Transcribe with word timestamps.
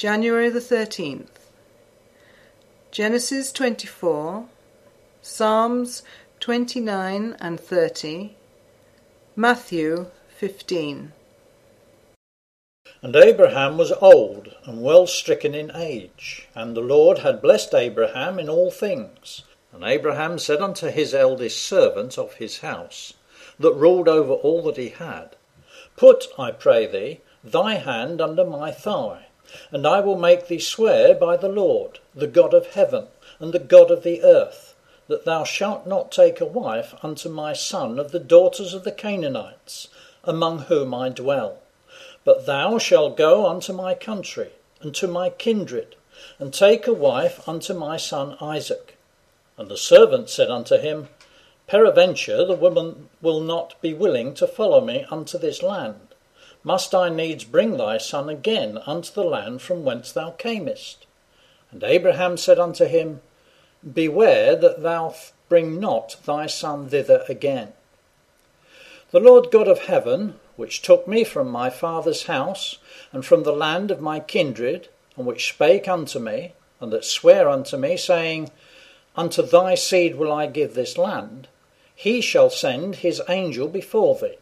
January 0.00 0.48
the 0.48 0.60
13th. 0.60 1.50
Genesis 2.90 3.52
24, 3.52 4.46
Psalms 5.20 6.02
29 6.40 7.36
and 7.38 7.60
30, 7.60 8.34
Matthew 9.36 10.06
15. 10.38 11.12
And 13.02 13.14
Abraham 13.14 13.76
was 13.76 13.92
old 14.00 14.48
and 14.64 14.80
well 14.80 15.06
stricken 15.06 15.54
in 15.54 15.70
age, 15.76 16.48
and 16.54 16.74
the 16.74 16.80
Lord 16.80 17.18
had 17.18 17.42
blessed 17.42 17.74
Abraham 17.74 18.38
in 18.38 18.48
all 18.48 18.70
things. 18.70 19.42
And 19.70 19.84
Abraham 19.84 20.38
said 20.38 20.62
unto 20.62 20.88
his 20.88 21.12
eldest 21.12 21.62
servant 21.62 22.16
of 22.16 22.36
his 22.36 22.60
house, 22.60 23.12
that 23.58 23.74
ruled 23.74 24.08
over 24.08 24.32
all 24.32 24.62
that 24.62 24.78
he 24.78 24.88
had, 24.88 25.36
Put, 25.98 26.24
I 26.38 26.52
pray 26.52 26.86
thee, 26.86 27.20
thy 27.44 27.74
hand 27.74 28.22
under 28.22 28.46
my 28.46 28.70
thigh, 28.70 29.26
and 29.72 29.86
I 29.86 30.00
will 30.00 30.16
make 30.16 30.46
thee 30.46 30.58
swear 30.58 31.14
by 31.14 31.36
the 31.36 31.48
Lord, 31.48 31.98
the 32.14 32.26
God 32.26 32.54
of 32.54 32.74
heaven 32.74 33.08
and 33.38 33.52
the 33.52 33.58
God 33.58 33.90
of 33.90 34.02
the 34.02 34.22
earth, 34.22 34.74
that 35.08 35.24
thou 35.24 35.44
shalt 35.44 35.86
not 35.86 36.12
take 36.12 36.40
a 36.40 36.46
wife 36.46 36.94
unto 37.02 37.28
my 37.28 37.52
son 37.52 37.98
of 37.98 38.12
the 38.12 38.20
daughters 38.20 38.74
of 38.74 38.84
the 38.84 38.92
Canaanites, 38.92 39.88
among 40.24 40.60
whom 40.60 40.94
I 40.94 41.08
dwell. 41.08 41.58
But 42.24 42.46
thou 42.46 42.78
shalt 42.78 43.16
go 43.16 43.46
unto 43.46 43.72
my 43.72 43.94
country, 43.94 44.50
and 44.80 44.94
to 44.94 45.08
my 45.08 45.30
kindred, 45.30 45.96
and 46.38 46.52
take 46.52 46.86
a 46.86 46.92
wife 46.92 47.48
unto 47.48 47.74
my 47.74 47.96
son 47.96 48.36
Isaac. 48.40 48.96
And 49.56 49.68
the 49.68 49.76
servant 49.76 50.30
said 50.30 50.50
unto 50.50 50.76
him, 50.76 51.08
Peradventure 51.66 52.44
the 52.44 52.54
woman 52.54 53.08
will 53.22 53.40
not 53.40 53.80
be 53.80 53.94
willing 53.94 54.34
to 54.34 54.46
follow 54.46 54.80
me 54.80 55.06
unto 55.10 55.38
this 55.38 55.62
land 55.62 56.09
must 56.62 56.94
I 56.94 57.08
needs 57.08 57.44
bring 57.44 57.76
thy 57.76 57.96
son 57.96 58.28
again 58.28 58.78
unto 58.84 59.12
the 59.12 59.24
land 59.24 59.62
from 59.62 59.84
whence 59.84 60.12
thou 60.12 60.32
camest? 60.32 61.06
And 61.70 61.82
Abraham 61.82 62.36
said 62.36 62.58
unto 62.58 62.84
him, 62.84 63.22
Beware 63.94 64.56
that 64.56 64.82
thou 64.82 65.14
bring 65.48 65.80
not 65.80 66.16
thy 66.26 66.46
son 66.46 66.88
thither 66.88 67.24
again. 67.28 67.72
The 69.10 69.20
Lord 69.20 69.50
God 69.50 69.68
of 69.68 69.86
heaven, 69.86 70.38
which 70.56 70.82
took 70.82 71.08
me 71.08 71.24
from 71.24 71.48
my 71.48 71.70
father's 71.70 72.24
house, 72.24 72.78
and 73.12 73.24
from 73.24 73.42
the 73.42 73.52
land 73.52 73.90
of 73.90 74.00
my 74.00 74.20
kindred, 74.20 74.88
and 75.16 75.26
which 75.26 75.48
spake 75.48 75.88
unto 75.88 76.18
me, 76.18 76.52
and 76.80 76.92
that 76.92 77.04
sware 77.04 77.48
unto 77.48 77.76
me, 77.76 77.96
saying, 77.96 78.50
Unto 79.16 79.42
thy 79.42 79.74
seed 79.74 80.16
will 80.16 80.30
I 80.30 80.46
give 80.46 80.74
this 80.74 80.98
land, 80.98 81.48
he 81.94 82.20
shall 82.20 82.50
send 82.50 82.96
his 82.96 83.22
angel 83.28 83.66
before 83.66 84.14
thee 84.16 84.36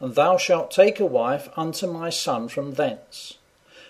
and 0.00 0.14
thou 0.14 0.36
shalt 0.36 0.70
take 0.70 1.00
a 1.00 1.06
wife 1.06 1.48
unto 1.56 1.86
my 1.86 2.10
son 2.10 2.48
from 2.48 2.74
thence. 2.74 3.38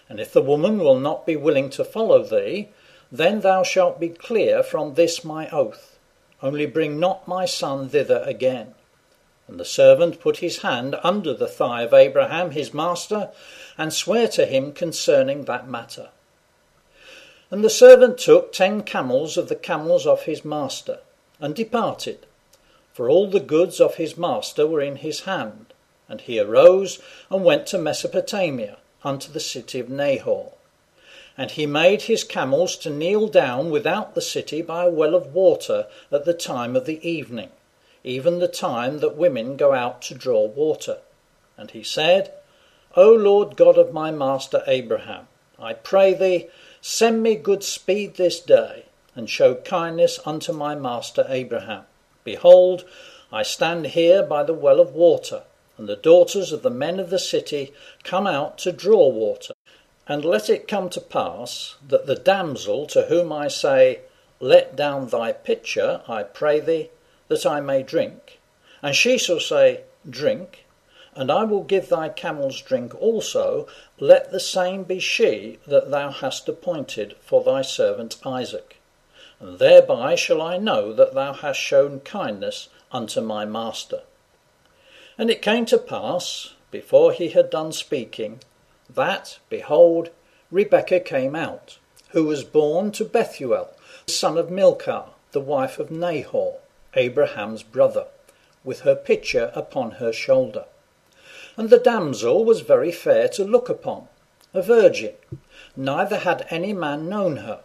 And 0.09 0.21
if 0.21 0.33
the 0.33 0.43
woman 0.43 0.79
will 0.79 0.99
not 0.99 1.27
be 1.27 1.37
willing 1.37 1.71
to 1.71 1.85
follow 1.85 2.23
thee, 2.23 2.69
then 3.11 3.41
thou 3.41 3.63
shalt 3.63 4.01
be 4.01 4.09
clear 4.09 4.63
from 4.63 4.95
this 4.95 5.25
my 5.25 5.49
oath. 5.51 5.99
Only 6.43 6.67
bring 6.67 7.01
not 7.01 7.29
my 7.29 7.47
son 7.47 7.89
thither 7.89 8.23
again. 8.27 8.75
And 9.47 9.61
the 9.61 9.65
servant 9.65 10.21
put 10.21 10.39
his 10.39 10.59
hand 10.59 10.97
under 11.03 11.35
the 11.35 11.49
thigh 11.49 11.83
of 11.83 11.95
Abraham 11.95 12.53
his 12.53 12.73
master, 12.73 13.31
and 13.77 13.93
sware 13.93 14.29
to 14.29 14.47
him 14.47 14.73
concerning 14.73 15.45
that 15.45 15.69
matter. 15.69 16.09
And 17.51 17.63
the 17.63 17.71
servant 17.71 18.19
took 18.19 18.53
ten 18.53 18.83
camels 18.83 19.37
of 19.37 19.49
the 19.49 19.57
camels 19.57 20.07
of 20.07 20.23
his 20.23 20.45
master, 20.45 21.01
and 21.41 21.55
departed, 21.55 22.27
for 22.93 23.11
all 23.11 23.29
the 23.29 23.41
goods 23.41 23.81
of 23.81 23.97
his 23.97 24.17
master 24.17 24.67
were 24.67 24.81
in 24.81 24.97
his 24.97 25.21
hand. 25.21 25.74
And 26.09 26.21
he 26.21 26.39
arose 26.39 27.01
and 27.31 27.45
went 27.45 27.67
to 27.69 27.79
Mesopotamia, 27.79 28.79
unto 29.05 29.31
the 29.31 29.41
city 29.41 29.79
of 29.79 29.91
Nahor. 29.91 30.53
And 31.37 31.51
he 31.51 31.67
made 31.67 32.03
his 32.03 32.25
camels 32.25 32.77
to 32.79 32.91
kneel 32.91 33.29
down 33.29 33.71
without 33.71 34.15
the 34.15 34.23
city 34.23 34.63
by 34.63 34.85
a 34.85 34.91
well 34.91 35.15
of 35.15 35.35
water 35.35 35.87
at 36.11 36.25
the 36.25 36.33
time 36.33 36.75
of 36.75 36.87
the 36.87 37.07
evening, 37.07 37.51
even 38.03 38.39
the 38.39 38.49
time 38.49 39.01
that 39.01 39.17
women 39.17 39.57
go 39.57 39.73
out 39.73 40.01
to 40.03 40.15
draw 40.15 40.47
water. 40.47 40.99
And 41.57 41.71
he 41.73 41.83
said, 41.83 42.33
O 42.97 43.13
Lord 43.13 43.57
God 43.57 43.77
of 43.77 43.93
my 43.93 44.11
master 44.11 44.63
Abraham, 44.67 45.27
I 45.59 45.75
pray 45.75 46.15
thee, 46.15 46.49
send 46.81 47.23
me 47.23 47.35
good 47.35 47.65
speed 47.65 48.15
this 48.15 48.41
day, 48.41 48.87
and 49.15 49.29
show 49.29 49.55
kindness 49.57 50.19
unto 50.25 50.53
my 50.53 50.75
master 50.75 51.27
Abraham. 51.29 51.85
Behold, 52.23 52.85
I 53.33 53.43
stand 53.43 53.89
here 53.89 54.23
by 54.23 54.45
the 54.45 54.55
well 54.55 54.81
of 54.81 54.93
water 54.93 55.43
and 55.77 55.89
the 55.89 55.97
daughters 55.97 56.53
of 56.53 56.63
the 56.63 56.71
men 56.71 57.01
of 57.01 57.11
the 57.11 57.19
city 57.19 57.73
come 58.03 58.27
out 58.27 58.59
to 58.59 58.71
draw 58.73 59.09
water. 59.09 59.55
And 60.07 60.25
let 60.25 60.51
it 60.51 60.69
come 60.69 60.91
to 60.91 61.01
pass 61.01 61.77
that 61.89 62.07
the 62.07 62.15
damsel 62.15 62.87
to 62.89 63.07
whom 63.07 63.33
I 63.33 63.49
say, 63.49 64.01
Let 64.39 64.77
down 64.77 65.09
thy 65.09 65.33
pitcher, 65.33 66.03
I 66.07 66.23
pray 66.23 66.61
thee, 66.61 66.91
that 67.29 67.47
I 67.47 67.61
may 67.61 67.83
drink, 67.83 68.39
and 68.83 68.95
she 68.95 69.17
shall 69.17 69.41
say, 69.41 69.81
Drink, 70.09 70.67
and 71.17 71.31
I 71.31 71.45
will 71.45 71.63
give 71.63 71.89
thy 71.89 72.09
camels 72.09 72.61
drink 72.61 72.95
also, 73.01 73.67
let 73.99 74.31
the 74.31 74.41
same 74.41 74.83
be 74.83 74.99
she 74.99 75.59
that 75.67 75.91
thou 75.91 76.11
hast 76.11 76.49
appointed 76.49 77.17
for 77.21 77.43
thy 77.43 77.63
servant 77.63 78.17
Isaac. 78.27 78.77
And 79.41 79.59
thereby 79.59 80.17
shall 80.17 80.43
I 80.43 80.59
know 80.59 80.93
that 80.93 81.15
thou 81.15 81.33
hast 81.33 81.61
shown 81.61 82.01
kindness 82.01 82.69
unto 82.93 83.21
my 83.21 83.45
master. 83.45 84.03
And 85.17 85.31
it 85.31 85.43
came 85.43 85.65
to 85.67 85.79
pass, 85.79 86.55
before 86.71 87.13
he 87.13 87.29
had 87.29 87.49
done 87.49 87.73
speaking, 87.73 88.41
that, 88.93 89.39
behold, 89.49 90.11
Rebekah 90.51 91.01
came 91.01 91.37
out, 91.37 91.79
who 92.11 92.25
was 92.25 92.43
born 92.43 92.91
to 92.93 93.05
Bethuel, 93.05 93.71
the 94.07 94.13
son 94.13 94.37
of 94.37 94.51
Milcah, 94.51 95.07
the 95.33 95.41
wife 95.41 95.79
of 95.79 95.91
Nahor, 95.91 96.59
Abraham's 96.95 97.63
brother, 97.63 98.07
with 98.65 98.81
her 98.81 98.97
pitcher 98.97 99.53
upon 99.55 99.93
her 99.93 100.13
shoulder. 100.13 100.65
And 101.57 101.71
the 101.71 101.79
damsel 101.79 102.45
was 102.45 102.61
very 102.61 102.91
fair 102.91 103.29
to 103.29 103.45
look 103.45 103.69
upon, 103.69 104.09
a 104.53 104.63
virgin, 104.63 105.15
neither 105.77 106.19
had 106.19 106.47
any 106.51 106.73
man 106.73 107.09
known 107.09 107.39
her. 107.39 107.61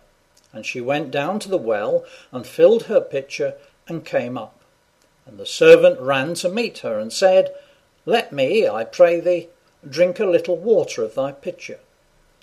And 0.54 0.66
she 0.66 0.82
went 0.82 1.12
down 1.12 1.40
to 1.40 1.50
the 1.50 1.58
well, 1.58 2.06
and 2.32 2.46
filled 2.46 2.84
her 2.84 3.02
pitcher, 3.02 3.56
and 3.88 4.06
came 4.06 4.38
up. 4.38 4.59
And 5.30 5.38
the 5.38 5.46
servant 5.46 6.00
ran 6.00 6.34
to 6.36 6.50
meet 6.50 6.80
her 6.80 6.98
and 6.98 7.14
said, 7.14 7.54
Let 8.04 8.34
me, 8.34 8.68
I 8.68 8.84
pray 8.84 9.20
thee, 9.20 9.50
drink 9.88 10.20
a 10.20 10.26
little 10.26 10.58
water 10.58 11.04
of 11.04 11.14
thy 11.14 11.34
pitcher. 11.34 11.78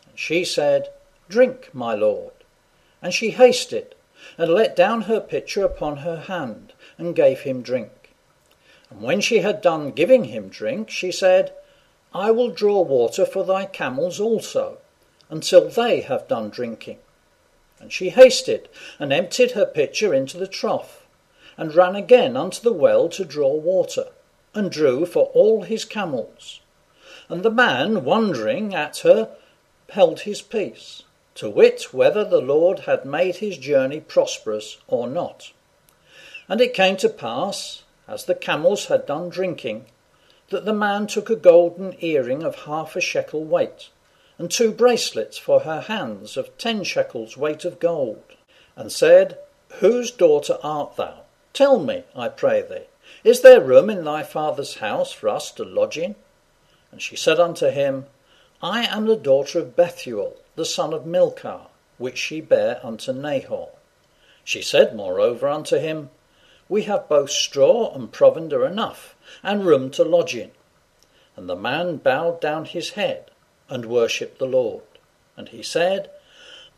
And 0.08 0.16
she 0.16 0.44
said, 0.44 0.90
Drink, 1.28 1.74
my 1.74 1.96
lord. 1.96 2.32
And 3.02 3.12
she 3.12 3.30
hasted, 3.30 3.96
and 4.38 4.54
let 4.54 4.76
down 4.76 5.02
her 5.02 5.18
pitcher 5.18 5.64
upon 5.64 5.96
her 5.98 6.16
hand, 6.16 6.74
and 6.96 7.16
gave 7.16 7.40
him 7.40 7.60
drink. 7.60 8.14
And 8.88 9.02
when 9.02 9.20
she 9.20 9.40
had 9.40 9.60
done 9.60 9.90
giving 9.90 10.26
him 10.26 10.48
drink, 10.48 10.88
she 10.88 11.10
said, 11.10 11.52
I 12.14 12.30
will 12.30 12.50
draw 12.50 12.82
water 12.82 13.26
for 13.26 13.44
thy 13.44 13.66
camels 13.66 14.20
also, 14.20 14.78
until 15.28 15.68
they 15.68 16.02
have 16.02 16.28
done 16.28 16.50
drinking. 16.50 17.00
And 17.80 17.92
she 17.92 18.10
hasted, 18.10 18.68
and 19.00 19.12
emptied 19.12 19.50
her 19.50 19.66
pitcher 19.66 20.14
into 20.14 20.38
the 20.38 20.46
trough 20.46 21.02
and 21.56 21.74
ran 21.74 21.96
again 21.96 22.36
unto 22.36 22.60
the 22.60 22.72
well 22.72 23.08
to 23.08 23.24
draw 23.24 23.52
water, 23.52 24.08
and 24.54 24.70
drew 24.70 25.06
for 25.06 25.26
all 25.34 25.62
his 25.62 25.84
camels. 25.84 26.60
And 27.28 27.42
the 27.42 27.50
man, 27.50 28.04
wondering 28.04 28.74
at 28.74 28.98
her, 28.98 29.36
held 29.90 30.20
his 30.20 30.42
peace, 30.42 31.02
to 31.34 31.50
wit 31.50 31.92
whether 31.92 32.24
the 32.24 32.40
Lord 32.40 32.80
had 32.80 33.04
made 33.04 33.36
his 33.36 33.58
journey 33.58 34.00
prosperous 34.00 34.78
or 34.88 35.06
not. 35.06 35.52
And 36.48 36.60
it 36.60 36.74
came 36.74 36.96
to 36.98 37.08
pass, 37.08 37.82
as 38.08 38.24
the 38.24 38.34
camels 38.34 38.86
had 38.86 39.06
done 39.06 39.28
drinking, 39.28 39.86
that 40.50 40.64
the 40.64 40.72
man 40.72 41.06
took 41.06 41.28
a 41.28 41.36
golden 41.36 41.96
earring 42.00 42.42
of 42.42 42.64
half 42.66 42.94
a 42.96 43.00
shekel 43.00 43.44
weight, 43.44 43.90
and 44.38 44.50
two 44.50 44.70
bracelets 44.70 45.36
for 45.36 45.60
her 45.60 45.80
hands 45.82 46.36
of 46.36 46.56
ten 46.58 46.84
shekels 46.84 47.36
weight 47.36 47.64
of 47.64 47.80
gold, 47.80 48.22
and 48.76 48.92
said, 48.92 49.38
Whose 49.80 50.10
daughter 50.10 50.58
art 50.62 50.96
thou? 50.96 51.22
Tell 51.56 51.78
me, 51.78 52.04
I 52.14 52.28
pray 52.28 52.60
thee, 52.60 52.84
is 53.24 53.40
there 53.40 53.62
room 53.62 53.88
in 53.88 54.04
thy 54.04 54.24
father's 54.24 54.74
house 54.74 55.10
for 55.10 55.30
us 55.30 55.50
to 55.52 55.64
lodge 55.64 55.96
in? 55.96 56.14
And 56.92 57.00
she 57.00 57.16
said 57.16 57.40
unto 57.40 57.70
him, 57.70 58.04
I 58.62 58.84
am 58.84 59.06
the 59.06 59.16
daughter 59.16 59.60
of 59.60 59.74
Bethuel, 59.74 60.36
the 60.54 60.66
son 60.66 60.92
of 60.92 61.06
Milcah, 61.06 61.68
which 61.96 62.18
she 62.18 62.42
bare 62.42 62.78
unto 62.84 63.10
Nahor. 63.10 63.70
She 64.44 64.60
said 64.60 64.94
moreover 64.94 65.48
unto 65.48 65.78
him, 65.78 66.10
We 66.68 66.82
have 66.82 67.08
both 67.08 67.30
straw 67.30 67.90
and 67.94 68.12
provender 68.12 68.66
enough, 68.66 69.16
and 69.42 69.64
room 69.64 69.90
to 69.92 70.04
lodge 70.04 70.36
in. 70.36 70.50
And 71.36 71.48
the 71.48 71.56
man 71.56 71.96
bowed 71.96 72.38
down 72.38 72.66
his 72.66 72.90
head, 72.90 73.30
and 73.70 73.86
worshipped 73.86 74.38
the 74.38 74.44
Lord. 74.44 74.82
And 75.38 75.48
he 75.48 75.62
said, 75.62 76.10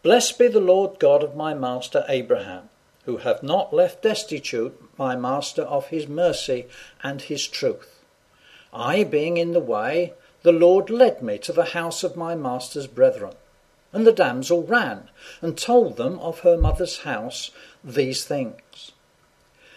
Blessed 0.05 0.39
be 0.39 0.47
the 0.47 0.61
Lord 0.61 1.01
God 1.01 1.25
of 1.25 1.35
my 1.35 1.53
master 1.53 2.05
Abraham 2.09 2.71
who 3.08 3.16
have 3.16 3.43
not 3.43 3.72
left 3.72 4.02
destitute 4.02 4.78
my 4.99 5.16
master 5.16 5.62
of 5.62 5.87
his 5.87 6.06
mercy 6.06 6.66
and 7.02 7.22
his 7.22 7.46
truth. 7.46 8.05
I 8.70 9.02
being 9.02 9.38
in 9.38 9.52
the 9.52 9.60
way, 9.60 10.12
the 10.43 10.52
Lord 10.52 10.90
led 10.90 11.22
me 11.22 11.38
to 11.38 11.52
the 11.55 11.72
house 11.72 12.05
of 12.05 12.19
my 12.19 12.34
master's 12.34 12.87
brethren. 12.87 13.32
And 13.94 14.06
the 14.06 14.12
damsel 14.12 14.62
ran 14.62 15.08
and 15.40 15.56
told 15.56 15.96
them 15.96 16.19
of 16.19 16.40
her 16.40 16.58
mother's 16.58 16.99
house 16.99 17.50
these 17.82 18.26
things. 18.26 18.93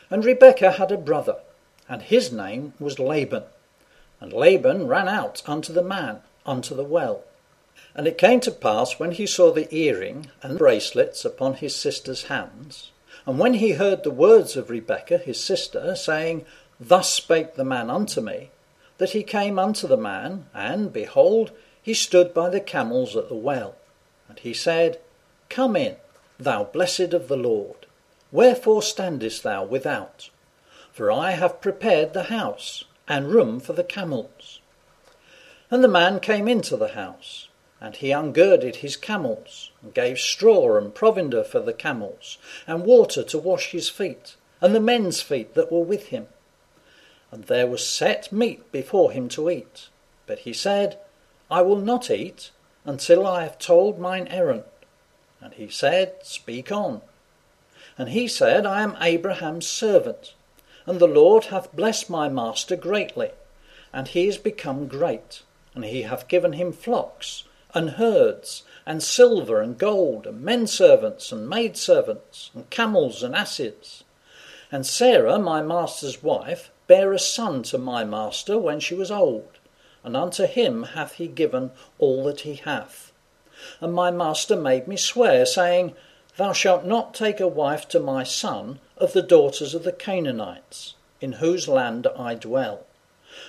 And 0.10 0.26
Rebekah 0.26 0.72
had 0.72 0.92
a 0.92 0.98
brother, 0.98 1.38
and 1.88 2.02
his 2.02 2.34
name 2.34 2.74
was 2.82 3.00
Laban. 3.00 3.44
And 4.20 4.34
Laban 4.34 4.88
ran 4.88 5.08
out 5.08 5.42
unto 5.48 5.72
the 5.72 5.82
man 5.82 6.20
unto 6.46 6.76
the 6.76 6.84
well. 6.84 7.24
And 7.96 8.08
it 8.08 8.18
came 8.18 8.42
to 8.42 8.52
pass 8.52 9.00
when 9.00 9.12
he 9.12 9.26
saw 9.26 9.54
the 9.54 9.74
earring 9.74 10.30
and 10.44 10.58
bracelets 10.58 11.24
upon 11.24 11.54
his 11.54 11.74
sister's 11.74 12.24
hands, 12.24 12.92
and 13.26 13.38
when 13.38 13.56
he 13.56 13.72
heard 13.72 14.04
the 14.04 14.12
words 14.12 14.56
of 14.56 14.70
Rebekah 14.70 15.20
his 15.20 15.40
sister, 15.40 15.96
saying, 15.96 16.46
Thus 16.80 17.14
spake 17.14 17.56
the 17.56 17.64
man 17.64 17.90
unto 17.90 18.22
me, 18.22 18.50
that 18.98 19.12
he 19.12 19.24
came 19.24 19.60
unto 19.60 19.88
the 19.88 19.98
man, 19.98 20.46
and, 20.54 20.92
behold, 20.92 21.52
he 21.82 21.94
stood 21.94 22.34
by 22.34 22.50
the 22.50 22.60
camels 22.60 23.16
at 23.16 23.30
the 23.30 23.36
well. 23.36 23.76
And 24.28 24.40
he 24.40 24.54
said, 24.54 25.00
Come 25.50 25.76
in, 25.76 25.98
thou 26.40 26.64
blessed 26.64 27.14
of 27.14 27.28
the 27.28 27.38
Lord. 27.38 27.86
Wherefore 28.32 28.82
standest 28.82 29.44
thou 29.44 29.64
without? 29.66 30.30
For 30.92 31.12
I 31.12 31.32
have 31.32 31.62
prepared 31.62 32.14
the 32.14 32.24
house, 32.24 32.86
and 33.08 33.32
room 33.32 33.60
for 33.60 33.74
the 33.74 33.84
camels. 33.84 34.62
And 35.70 35.84
the 35.84 35.88
man 35.88 36.20
came 36.20 36.48
into 36.48 36.78
the 36.78 36.90
house, 36.90 37.48
and 37.82 37.96
he 37.96 38.14
ungirded 38.14 38.78
his 38.78 38.96
camels, 38.96 39.72
and 39.82 39.96
gave 39.96 40.20
straw 40.20 40.78
and 40.78 40.94
provender 40.94 41.44
for 41.44 41.60
the 41.60 41.74
camels, 41.74 42.38
and 42.68 42.86
water 42.86 43.24
to 43.24 43.40
wash 43.40 43.72
his 43.72 43.90
feet, 43.90 44.36
and 44.62 44.76
the 44.76 44.80
men's 44.80 45.20
feet 45.20 45.56
that 45.56 45.72
were 45.72 45.84
with 45.84 46.10
him. 46.10 46.28
And 47.32 47.46
there 47.46 47.66
was 47.66 47.88
set 47.88 48.32
meat 48.32 48.72
before 48.72 49.12
him 49.12 49.28
to 49.30 49.50
eat. 49.50 49.88
But 50.28 50.40
he 50.40 50.54
said, 50.54 51.00
I 51.50 51.64
will 51.64 51.80
not 51.80 52.12
eat 52.12 52.52
until 52.86 53.26
I 53.26 53.44
have 53.44 53.58
told 53.58 53.98
mine 53.98 54.28
errand. 54.28 54.64
And 55.42 55.54
he 55.56 55.68
said, 55.68 56.24
Speak 56.24 56.72
on. 56.72 57.02
And 57.98 58.10
he 58.10 58.28
said, 58.28 58.66
I 58.66 58.84
am 58.84 58.96
Abraham's 59.02 59.68
servant, 59.68 60.34
and 60.86 61.00
the 61.00 61.08
Lord 61.08 61.46
hath 61.46 61.76
blessed 61.76 62.10
my 62.10 62.30
master 62.30 62.76
greatly, 62.76 63.32
and 63.92 64.08
he 64.08 64.28
is 64.28 64.38
become 64.38 64.88
great, 64.88 65.42
and 65.74 65.84
he 65.84 66.04
hath 66.04 66.28
given 66.28 66.54
him 66.54 66.72
flocks, 66.72 67.44
and 67.74 67.92
herds, 67.92 68.64
and 68.86 69.02
silver, 69.02 69.62
and 69.62 69.78
gold, 69.78 70.26
and 70.28 70.42
men 70.42 70.68
servants, 70.68 71.32
and 71.32 71.48
maid 71.48 71.78
servants, 71.78 72.52
and 72.54 72.70
camels, 72.70 73.24
and 73.24 73.36
asses. 73.36 74.04
And 74.72 74.86
Sarah, 74.86 75.38
my 75.40 75.62
master's 75.62 76.24
wife, 76.24 76.72
bare 76.88 77.14
a 77.14 77.20
son 77.20 77.64
to 77.64 77.78
my 77.78 78.04
master 78.04 78.58
when 78.58 78.80
she 78.80 78.96
was 78.96 79.12
old, 79.12 79.60
and 80.04 80.18
unto 80.18 80.46
him 80.46 80.84
hath 80.84 81.14
he 81.14 81.28
given 81.28 81.72
all 82.00 82.24
that 82.26 82.42
he 82.42 82.56
hath. 82.56 83.12
And 83.80 83.94
my 83.94 84.12
master 84.12 84.56
made 84.56 84.88
me 84.88 84.98
swear, 84.98 85.46
saying, 85.46 85.96
Thou 86.38 86.54
shalt 86.54 86.86
not 86.86 87.14
take 87.14 87.40
a 87.40 87.48
wife 87.48 87.88
to 87.90 88.00
my 88.00 88.24
son 88.24 88.80
of 88.98 89.14
the 89.14 89.22
daughters 89.22 89.76
of 89.76 89.84
the 89.84 89.92
Canaanites, 89.92 90.96
in 91.20 91.34
whose 91.34 91.68
land 91.68 92.08
I 92.18 92.36
dwell. 92.36 92.86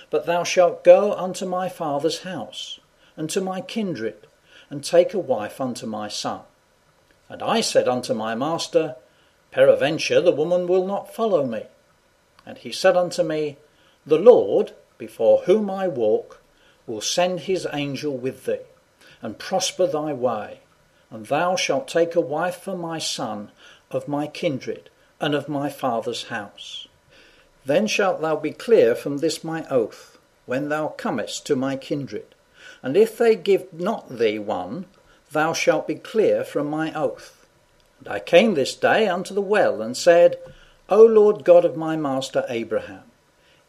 But 0.09 0.25
thou 0.25 0.43
shalt 0.43 0.83
go 0.83 1.13
unto 1.13 1.45
my 1.45 1.69
father's 1.69 2.19
house, 2.19 2.79
and 3.15 3.29
to 3.29 3.41
my 3.41 3.61
kindred, 3.61 4.27
and 4.69 4.83
take 4.83 5.13
a 5.13 5.19
wife 5.19 5.61
unto 5.61 5.85
my 5.85 6.07
son. 6.07 6.41
And 7.29 7.41
I 7.41 7.61
said 7.61 7.87
unto 7.87 8.13
my 8.13 8.35
master, 8.35 8.95
Peradventure 9.51 10.21
the 10.21 10.31
woman 10.31 10.67
will 10.67 10.85
not 10.85 11.13
follow 11.13 11.45
me. 11.45 11.63
And 12.45 12.57
he 12.57 12.71
said 12.71 12.97
unto 12.97 13.23
me, 13.23 13.57
The 14.05 14.17
Lord, 14.17 14.73
before 14.97 15.43
whom 15.45 15.69
I 15.69 15.87
walk, 15.87 16.41
will 16.87 17.01
send 17.01 17.41
his 17.41 17.67
angel 17.71 18.17
with 18.17 18.45
thee, 18.45 18.65
and 19.21 19.39
prosper 19.39 19.87
thy 19.87 20.13
way 20.13 20.59
and 21.13 21.27
thou 21.27 21.55
shalt 21.55 21.87
take 21.87 22.15
a 22.15 22.21
wife 22.21 22.57
for 22.57 22.75
my 22.75 22.97
son 22.97 23.51
of 23.91 24.07
my 24.07 24.25
kindred 24.25 24.89
and 25.21 25.35
of 25.35 25.47
my 25.47 25.69
father's 25.69 26.23
house. 26.23 26.87
Then 27.65 27.85
shalt 27.85 28.19
thou 28.19 28.35
be 28.35 28.51
clear 28.51 28.95
from 28.95 29.19
this 29.19 29.43
my 29.43 29.63
oath, 29.69 30.17
when 30.47 30.69
thou 30.69 30.87
comest 30.87 31.45
to 31.45 31.55
my 31.55 31.75
kindred. 31.75 32.33
And 32.83 32.95
if 32.95 33.17
they 33.17 33.35
give 33.35 33.73
not 33.73 34.17
thee 34.19 34.37
one, 34.37 34.85
thou 35.31 35.53
shalt 35.53 35.87
be 35.87 35.95
clear 35.95 36.43
from 36.43 36.67
my 36.67 36.93
oath. 36.93 37.47
And 37.99 38.09
I 38.09 38.19
came 38.19 38.53
this 38.53 38.75
day 38.75 39.07
unto 39.07 39.33
the 39.33 39.41
well, 39.41 39.81
and 39.81 39.97
said, 39.97 40.37
O 40.89 41.03
Lord 41.03 41.43
God 41.43 41.65
of 41.65 41.75
my 41.75 41.95
master 41.95 42.45
Abraham, 42.49 43.03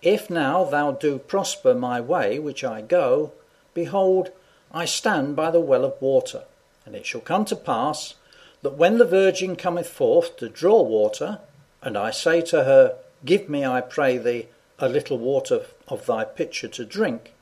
if 0.03 0.29
now 0.29 0.65
thou 0.65 0.91
do 0.91 1.19
prosper 1.19 1.73
my 1.73 2.01
way 2.01 2.39
which 2.39 2.63
I 2.65 2.83
go, 2.83 3.33
behold, 3.73 4.31
I 4.73 4.85
stand 4.85 5.37
by 5.37 5.51
the 5.51 5.61
well 5.61 5.85
of 5.85 6.03
water 6.03 6.43
and 6.87 6.95
it 6.95 7.07
shall 7.07 7.21
come 7.21 7.45
to 7.47 7.57
pass 7.57 8.15
that 8.63 8.75
when 8.75 8.99
the 8.99 9.05
virgin 9.05 9.57
cometh 9.57 9.89
forth 9.89 10.37
to 10.39 10.49
draw 10.49 10.83
water, 10.83 11.41
and 11.83 11.97
I 11.97 12.11
say 12.11 12.41
to 12.43 12.65
her, 12.65 12.97
Give 13.25 13.49
me, 13.49 13.65
I 13.65 13.81
pray 13.81 14.19
thee, 14.19 14.49
a 14.79 14.89
little 14.89 15.19
water 15.19 15.63
of 15.89 16.07
thy 16.07 16.25
pitcher 16.25 16.69
to 16.69 16.85
drink, 16.85 17.33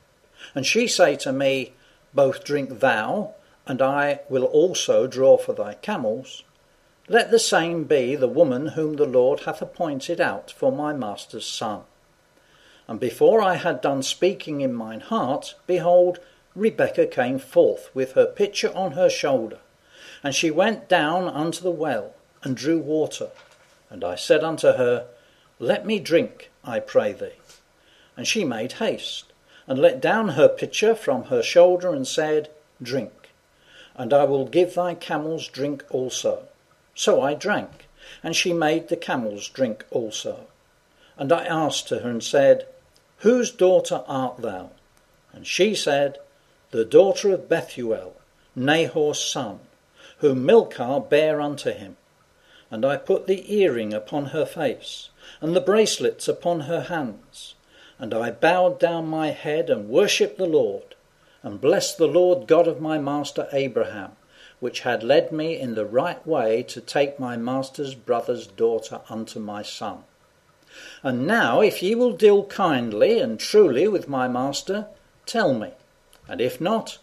and 0.53 0.65
she 0.65 0.87
say 0.87 1.15
to 1.17 1.31
me, 1.31 1.73
Both 2.13 2.43
drink 2.43 2.79
thou, 2.79 3.33
and 3.65 3.81
I 3.81 4.21
will 4.29 4.45
also 4.45 5.07
draw 5.07 5.37
for 5.37 5.53
thy 5.53 5.75
camels, 5.75 6.43
let 7.09 7.31
the 7.31 7.39
same 7.39 7.83
be 7.83 8.15
the 8.15 8.29
woman 8.29 8.69
whom 8.69 8.95
the 8.95 9.05
Lord 9.05 9.41
hath 9.41 9.61
appointed 9.61 10.21
out 10.21 10.51
for 10.51 10.71
my 10.71 10.93
master's 10.93 11.45
son. 11.45 11.81
And 12.87 12.97
before 12.97 13.41
I 13.41 13.55
had 13.55 13.81
done 13.81 14.03
speaking 14.03 14.61
in 14.61 14.73
mine 14.73 15.01
heart, 15.01 15.55
behold, 15.67 16.19
Rebekah 16.55 17.07
came 17.07 17.39
forth 17.39 17.89
with 17.93 18.13
her 18.13 18.25
pitcher 18.25 18.71
on 18.73 18.93
her 18.93 19.09
shoulder, 19.09 19.59
and 20.23 20.33
she 20.33 20.49
went 20.49 20.87
down 20.87 21.27
unto 21.27 21.61
the 21.61 21.71
well 21.71 22.13
and 22.41 22.55
drew 22.55 22.79
water. 22.79 23.31
And 23.89 24.03
I 24.03 24.15
said 24.15 24.43
unto 24.43 24.73
her, 24.73 25.07
Let 25.59 25.85
me 25.85 25.99
drink, 25.99 26.51
I 26.63 26.79
pray 26.79 27.11
thee. 27.11 27.39
And 28.15 28.25
she 28.25 28.45
made 28.45 28.73
haste, 28.73 29.32
and 29.67 29.79
let 29.79 30.01
down 30.01 30.29
her 30.29 30.47
pitcher 30.47 30.95
from 30.95 31.25
her 31.25 31.41
shoulder, 31.41 31.93
and 31.93 32.07
said, 32.07 32.49
Drink, 32.81 33.29
and 33.95 34.13
I 34.13 34.23
will 34.25 34.45
give 34.45 34.75
thy 34.75 34.93
camels 34.93 35.47
drink 35.47 35.83
also. 35.89 36.43
So 36.95 37.21
I 37.21 37.33
drank, 37.33 37.87
and 38.21 38.35
she 38.35 38.53
made 38.53 38.89
the 38.89 38.97
camels 38.97 39.47
drink 39.47 39.85
also. 39.91 40.47
And 41.17 41.31
I 41.31 41.45
asked 41.45 41.89
her 41.89 42.07
and 42.09 42.23
said, 42.23 42.67
Whose 43.19 43.51
daughter 43.51 44.03
art 44.07 44.37
thou? 44.37 44.71
And 45.31 45.47
she 45.47 45.73
said, 45.75 46.19
the 46.73 46.83
daughter 46.83 47.31
of 47.31 47.47
Bethuel, 47.47 48.15
Nahor's 48.55 49.23
son, 49.23 49.59
whom 50.17 50.43
Milcah 50.43 51.01
bare 51.01 51.39
unto 51.39 51.71
him. 51.71 51.97
And 52.71 52.83
I 52.83 52.97
put 52.97 53.27
the 53.27 53.53
earring 53.53 53.93
upon 53.93 54.25
her 54.25 54.43
face, 54.43 55.09
and 55.39 55.55
the 55.55 55.61
bracelets 55.61 56.27
upon 56.27 56.61
her 56.61 56.81
hands. 56.81 57.53
And 58.03 58.13
I 58.13 58.31
bowed 58.31 58.81
down 58.81 59.07
my 59.07 59.29
head 59.29 59.69
and 59.69 59.87
worshipped 59.87 60.37
the 60.37 60.45
Lord, 60.45 60.95
and 61.41 61.61
blessed 61.61 61.97
the 61.97 62.05
Lord 62.05 62.47
God 62.47 62.67
of 62.67 62.81
my 62.81 62.97
master 62.97 63.47
Abraham, 63.53 64.17
which 64.59 64.81
had 64.81 65.03
led 65.03 65.31
me 65.31 65.57
in 65.57 65.75
the 65.75 65.85
right 65.85 66.27
way 66.27 66.63
to 66.63 66.81
take 66.81 67.17
my 67.17 67.37
master's 67.37 67.95
brother's 67.95 68.45
daughter 68.45 68.99
unto 69.07 69.39
my 69.39 69.61
son. 69.61 70.03
And 71.01 71.25
now, 71.25 71.61
if 71.61 71.81
ye 71.81 71.95
will 71.95 72.11
deal 72.11 72.43
kindly 72.43 73.19
and 73.19 73.39
truly 73.39 73.87
with 73.87 74.09
my 74.09 74.27
master, 74.27 74.87
tell 75.25 75.53
me, 75.53 75.71
and 76.27 76.41
if 76.41 76.59
not, 76.59 76.97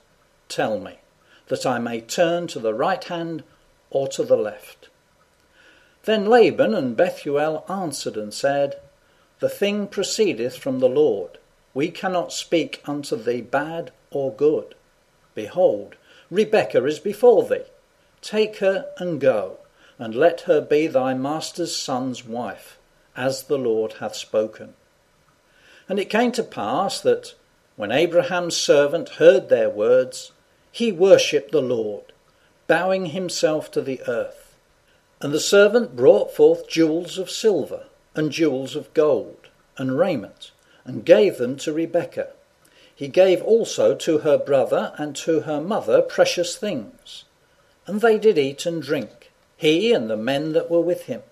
tell 0.51 0.79
me, 0.79 0.99
that 1.47 1.65
I 1.65 1.79
may 1.79 2.03
turn 2.03 2.47
to 2.49 2.59
the 2.59 2.75
right 2.75 3.03
hand 3.03 3.43
or 3.89 4.07
to 4.09 4.23
the 4.23 4.37
left. 4.37 4.91
Then 6.05 6.27
Laban 6.27 6.75
and 6.75 6.95
Bethuel 6.95 7.65
answered 7.71 8.19
and 8.19 8.35
said, 8.35 8.79
The 9.41 9.49
thing 9.49 9.87
proceedeth 9.87 10.59
from 10.59 10.81
the 10.81 10.89
Lord. 10.89 11.39
We 11.73 11.91
cannot 11.91 12.31
speak 12.31 12.83
unto 12.87 13.17
thee 13.17 13.41
bad 13.41 13.91
or 14.11 14.31
good. 14.33 14.75
Behold, 15.35 15.97
Rebekah 16.31 16.85
is 16.85 16.99
before 16.99 17.45
thee. 17.45 17.65
Take 18.21 18.59
her 18.59 18.91
and 18.99 19.19
go, 19.19 19.57
and 19.99 20.15
let 20.15 20.43
her 20.43 20.61
be 20.61 20.87
thy 20.87 21.15
master's 21.15 21.75
son's 21.75 22.23
wife, 22.23 22.79
as 23.17 23.45
the 23.45 23.57
Lord 23.57 23.95
hath 23.95 24.15
spoken. 24.15 24.75
And 25.89 25.99
it 25.99 26.11
came 26.11 26.33
to 26.33 26.43
pass 26.43 27.01
that 27.01 27.35
when 27.77 27.91
Abraham's 27.91 28.59
servant 28.59 29.09
heard 29.21 29.49
their 29.49 29.71
words, 29.71 30.33
he 30.71 30.93
worshipped 30.93 31.53
the 31.53 31.63
Lord, 31.63 32.13
bowing 32.67 33.07
himself 33.07 33.71
to 33.71 33.81
the 33.81 34.03
earth. 34.07 34.55
And 35.23 35.33
the 35.33 35.41
servant 35.41 35.97
brought 35.97 36.35
forth 36.35 36.69
jewels 36.69 37.17
of 37.17 37.31
silver 37.31 37.87
and 38.15 38.33
jewels 38.33 38.75
of 38.77 38.93
gold 38.95 39.49
and 39.77 39.99
raiment, 39.99 40.51
and 40.85 41.05
gave 41.05 41.39
them 41.39 41.57
to 41.57 41.73
Rebekah. 41.73 42.31
He 42.95 43.09
gave 43.09 43.43
also 43.43 43.95
to 43.95 44.19
her 44.19 44.37
brother 44.37 44.93
and 44.99 45.17
to 45.17 45.41
her 45.41 45.61
mother 45.61 46.03
precious 46.03 46.57
things. 46.57 47.25
And 47.87 48.01
they 48.01 48.19
did 48.19 48.37
eat 48.37 48.67
and 48.67 48.83
drink, 48.83 49.31
he 49.57 49.93
and 49.93 50.11
the 50.11 50.17
men 50.17 50.53
that 50.53 50.71
were 50.71 50.81
with 50.81 51.05
him, 51.05 51.23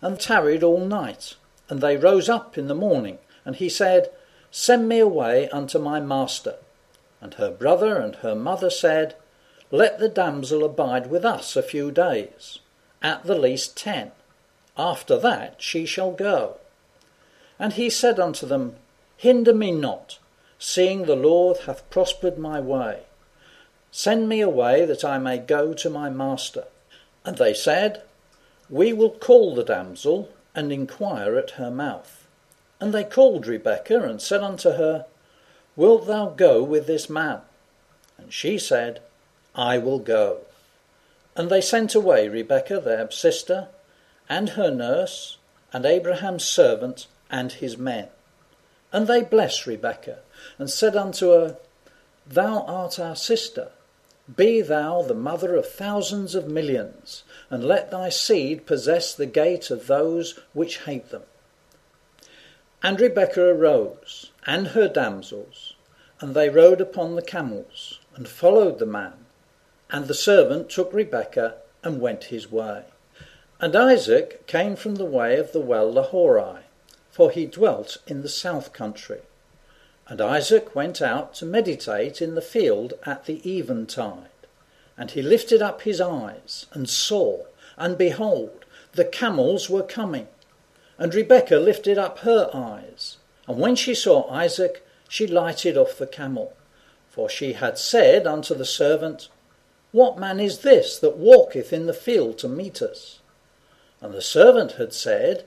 and 0.00 0.18
tarried 0.18 0.62
all 0.62 0.84
night. 0.84 1.36
And 1.68 1.80
they 1.80 1.96
rose 1.96 2.28
up 2.28 2.56
in 2.56 2.66
the 2.68 2.74
morning, 2.74 3.18
and 3.44 3.56
he 3.56 3.68
said, 3.68 4.10
Send 4.50 4.88
me 4.88 4.98
away 5.00 5.48
unto 5.50 5.78
my 5.78 6.00
master. 6.00 6.56
And 7.20 7.34
her 7.34 7.50
brother 7.50 7.98
and 7.98 8.16
her 8.16 8.34
mother 8.34 8.70
said, 8.70 9.14
Let 9.70 9.98
the 9.98 10.08
damsel 10.08 10.64
abide 10.64 11.08
with 11.08 11.24
us 11.24 11.56
a 11.56 11.62
few 11.62 11.90
days, 11.90 12.58
at 13.00 13.24
the 13.24 13.38
least 13.38 13.76
ten. 13.76 14.12
After 14.76 15.18
that 15.18 15.56
she 15.58 15.84
shall 15.86 16.12
go. 16.12 16.56
And 17.58 17.74
he 17.74 17.90
said 17.90 18.18
unto 18.18 18.46
them, 18.46 18.76
Hinder 19.16 19.54
me 19.54 19.70
not, 19.70 20.18
seeing 20.58 21.04
the 21.04 21.16
Lord 21.16 21.58
hath 21.58 21.88
prospered 21.90 22.38
my 22.38 22.60
way. 22.60 23.02
Send 23.90 24.28
me 24.28 24.40
away 24.40 24.84
that 24.86 25.04
I 25.04 25.18
may 25.18 25.38
go 25.38 25.74
to 25.74 25.90
my 25.90 26.08
master. 26.08 26.64
And 27.24 27.36
they 27.36 27.52
said, 27.52 28.02
We 28.70 28.92
will 28.92 29.10
call 29.10 29.54
the 29.54 29.64
damsel 29.64 30.30
and 30.54 30.72
inquire 30.72 31.36
at 31.36 31.52
her 31.52 31.70
mouth. 31.70 32.26
And 32.80 32.92
they 32.92 33.04
called 33.04 33.46
Rebekah 33.46 34.02
and 34.02 34.20
said 34.20 34.42
unto 34.42 34.70
her, 34.70 35.06
Wilt 35.76 36.06
thou 36.06 36.30
go 36.30 36.62
with 36.62 36.86
this 36.86 37.08
man? 37.08 37.42
And 38.18 38.32
she 38.32 38.58
said, 38.58 39.00
I 39.54 39.78
will 39.78 39.98
go. 39.98 40.40
And 41.36 41.48
they 41.48 41.60
sent 41.60 41.94
away 41.94 42.28
Rebekah 42.28 42.80
their 42.80 43.10
sister, 43.10 43.68
and 44.32 44.48
her 44.50 44.70
nurse, 44.70 45.36
and 45.74 45.84
Abraham's 45.84 46.44
servant, 46.44 47.06
and 47.30 47.52
his 47.52 47.76
men. 47.76 48.08
And 48.90 49.06
they 49.06 49.22
blessed 49.22 49.66
Rebekah, 49.66 50.20
and 50.58 50.70
said 50.70 50.96
unto 50.96 51.32
her, 51.32 51.58
Thou 52.26 52.62
art 52.62 52.98
our 52.98 53.14
sister. 53.14 53.72
Be 54.34 54.62
thou 54.62 55.02
the 55.02 55.12
mother 55.12 55.54
of 55.54 55.68
thousands 55.68 56.34
of 56.34 56.48
millions, 56.48 57.24
and 57.50 57.62
let 57.62 57.90
thy 57.90 58.08
seed 58.08 58.64
possess 58.64 59.14
the 59.14 59.26
gate 59.26 59.70
of 59.70 59.86
those 59.86 60.40
which 60.54 60.84
hate 60.84 61.10
them. 61.10 61.24
And 62.82 62.98
Rebekah 62.98 63.48
arose, 63.48 64.30
and 64.46 64.68
her 64.68 64.88
damsels, 64.88 65.74
and 66.20 66.34
they 66.34 66.48
rode 66.48 66.80
upon 66.80 67.16
the 67.16 67.28
camels, 67.36 68.00
and 68.16 68.26
followed 68.26 68.78
the 68.78 68.86
man. 68.86 69.26
And 69.90 70.06
the 70.06 70.14
servant 70.14 70.70
took 70.70 70.90
Rebekah, 70.94 71.56
and 71.84 72.00
went 72.00 72.24
his 72.24 72.50
way. 72.50 72.84
And 73.62 73.76
Isaac 73.76 74.48
came 74.48 74.74
from 74.74 74.96
the 74.96 75.04
way 75.04 75.38
of 75.38 75.52
the 75.52 75.60
well 75.60 75.88
Lahairoi, 75.92 76.62
for 77.12 77.30
he 77.30 77.46
dwelt 77.46 77.98
in 78.08 78.22
the 78.22 78.28
south 78.28 78.72
country. 78.72 79.20
And 80.08 80.20
Isaac 80.20 80.74
went 80.74 81.00
out 81.00 81.34
to 81.34 81.46
meditate 81.46 82.20
in 82.20 82.34
the 82.34 82.42
field 82.42 82.94
at 83.06 83.26
the 83.26 83.40
eventide. 83.48 84.30
And 84.98 85.12
he 85.12 85.22
lifted 85.22 85.62
up 85.62 85.82
his 85.82 86.00
eyes, 86.00 86.66
and 86.72 86.90
saw, 86.90 87.44
and 87.76 87.96
behold, 87.96 88.64
the 88.94 89.04
camels 89.04 89.70
were 89.70 89.84
coming. 89.84 90.26
And 90.98 91.14
Rebekah 91.14 91.60
lifted 91.60 91.98
up 91.98 92.18
her 92.20 92.50
eyes, 92.52 93.18
and 93.46 93.60
when 93.60 93.76
she 93.76 93.94
saw 93.94 94.28
Isaac, 94.28 94.84
she 95.08 95.28
lighted 95.28 95.76
off 95.76 95.98
the 95.98 96.08
camel. 96.08 96.52
For 97.10 97.28
she 97.28 97.52
had 97.52 97.78
said 97.78 98.26
unto 98.26 98.56
the 98.56 98.64
servant, 98.64 99.28
What 99.92 100.18
man 100.18 100.40
is 100.40 100.58
this 100.62 100.98
that 100.98 101.16
walketh 101.16 101.72
in 101.72 101.86
the 101.86 101.94
field 101.94 102.38
to 102.38 102.48
meet 102.48 102.82
us? 102.82 103.20
And 104.02 104.12
the 104.12 104.20
servant 104.20 104.72
had 104.72 104.92
said, 104.92 105.44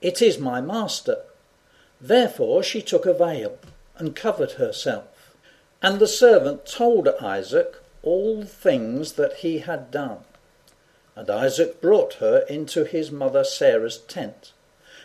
It 0.00 0.20
is 0.20 0.36
my 0.36 0.60
master. 0.60 1.18
Therefore 2.00 2.64
she 2.64 2.82
took 2.82 3.06
a 3.06 3.14
veil 3.14 3.58
and 3.96 4.16
covered 4.16 4.52
herself. 4.52 5.36
And 5.80 6.00
the 6.00 6.08
servant 6.08 6.66
told 6.66 7.06
Isaac 7.08 7.76
all 8.02 8.42
things 8.44 9.12
that 9.12 9.34
he 9.38 9.58
had 9.58 9.92
done. 9.92 10.18
And 11.14 11.30
Isaac 11.30 11.80
brought 11.80 12.14
her 12.14 12.38
into 12.48 12.84
his 12.84 13.12
mother 13.12 13.44
Sarah's 13.44 13.98
tent, 13.98 14.52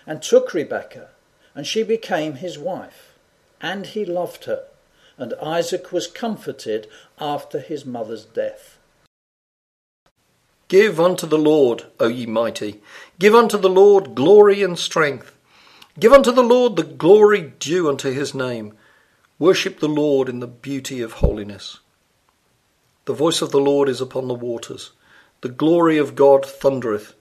and 0.08 0.22
took 0.22 0.54
Rebekah, 0.54 1.10
and 1.54 1.68
she 1.68 1.84
became 1.84 2.36
his 2.36 2.58
wife. 2.58 3.14
And 3.62 3.86
he 3.86 4.06
loved 4.06 4.46
her, 4.46 4.64
and 5.18 5.34
Isaac 5.36 5.92
was 5.92 6.08
comforted 6.08 6.88
after 7.20 7.60
his 7.60 7.86
mother's 7.86 8.26
death. 8.26 8.77
Give 10.68 11.00
unto 11.00 11.26
the 11.26 11.38
Lord, 11.38 11.86
O 11.98 12.08
ye 12.08 12.26
mighty, 12.26 12.82
give 13.20 13.34
unto 13.34 13.58
the 13.58 13.70
Lord 13.70 14.16
glory 14.16 14.62
and 14.62 14.78
strength. 14.78 15.34
Give 15.98 16.12
unto 16.12 16.32
the 16.32 16.44
Lord 16.44 16.76
the 16.76 16.84
glory 16.84 17.54
due 17.58 17.88
unto 17.88 18.12
his 18.12 18.36
name. 18.36 18.74
Worship 19.40 19.80
the 19.80 19.88
Lord 19.88 20.28
in 20.28 20.42
the 20.42 20.48
beauty 20.48 21.02
of 21.02 21.14
holiness. 21.14 21.80
The 23.06 23.14
voice 23.14 23.42
of 23.42 23.52
the 23.52 23.62
Lord 23.62 23.88
is 23.88 24.02
upon 24.02 24.28
the 24.28 24.34
waters. 24.34 24.92
The 25.40 25.50
glory 25.50 25.98
of 25.98 26.16
God 26.16 26.46
thundereth. 26.46 27.14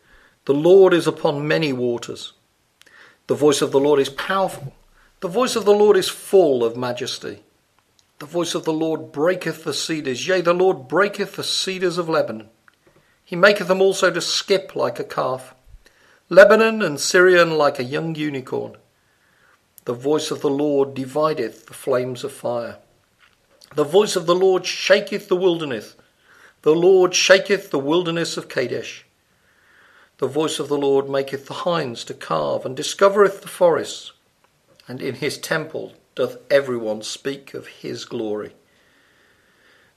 The 0.47 0.55
Lord 0.55 0.93
is 0.93 1.07
upon 1.07 1.47
many 1.47 1.73
waters. 1.73 2.33
The 3.29 3.35
voice 3.37 3.63
of 3.63 3.71
the 3.71 3.81
Lord 3.81 4.01
is 4.01 4.09
powerful. 4.09 4.75
The 5.21 5.29
voice 5.29 5.55
of 5.55 5.65
the 5.65 5.75
Lord 5.75 5.97
is 5.97 6.09
full 6.09 6.65
of 6.65 6.77
majesty. 6.77 7.45
The 8.19 8.27
voice 8.27 8.55
of 8.57 8.65
the 8.65 8.73
Lord 8.73 9.13
breaketh 9.13 9.63
the 9.63 9.75
cedars. 9.75 10.27
Yea, 10.27 10.41
the 10.41 10.53
Lord 10.53 10.89
breaketh 10.89 11.37
the 11.37 11.45
cedars 11.45 11.99
of 11.99 12.09
Lebanon. 12.09 12.49
He 13.27 13.35
maketh 13.35 13.67
them 13.67 13.83
also 13.83 14.13
to 14.13 14.21
skip 14.21 14.77
like 14.77 15.01
a 15.01 15.05
calf, 15.05 15.53
Lebanon 16.31 16.81
and 16.81 17.01
Sirion 17.01 17.59
like 17.59 17.81
a 17.81 17.85
young 17.85 18.15
unicorn. 18.15 18.77
The 19.85 19.95
voice 19.95 20.31
of 20.31 20.43
the 20.43 20.51
Lord 20.51 20.95
divideth 20.95 21.67
the 21.67 21.75
flames 21.75 22.23
of 22.23 22.31
fire. 22.31 22.79
The 23.75 23.83
voice 23.83 24.15
of 24.15 24.27
the 24.27 24.35
Lord 24.35 24.65
shaketh 24.65 25.27
the 25.27 25.35
wilderness. 25.37 25.97
The 26.63 26.75
Lord 26.75 27.17
shaketh 27.17 27.71
the 27.71 27.81
wilderness 27.81 28.37
of 28.37 28.49
Kadesh. 28.49 29.05
The 30.19 30.29
voice 30.29 30.61
of 30.61 30.69
the 30.69 30.79
Lord 30.79 31.11
maketh 31.11 31.47
the 31.47 31.55
hinds 31.55 32.05
to 32.05 32.15
calve, 32.15 32.65
and 32.65 32.77
discovereth 32.77 33.43
the 33.43 33.49
forests. 33.49 34.13
And 34.87 35.03
in 35.03 35.17
his 35.17 35.37
temple 35.37 35.95
doth 36.15 36.39
every 36.49 36.77
one 36.77 37.03
speak 37.03 37.55
of 37.55 37.67
his 37.67 38.05
glory. 38.05 38.55